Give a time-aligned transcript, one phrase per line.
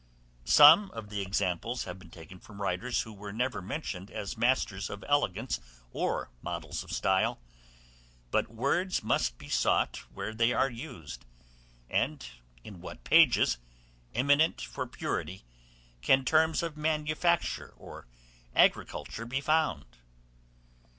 [0.47, 4.89] Some of the examples have been taken from writers who were never mentioned as masters
[4.89, 5.59] of elegance,
[5.91, 7.39] or models of style;
[8.31, 11.23] but words must be sought where they are used;
[11.87, 12.25] and
[12.63, 13.59] in what pages,
[14.15, 15.43] eminent for purity,
[16.01, 18.07] can terms of manufacture or
[18.55, 19.85] agriculture be found?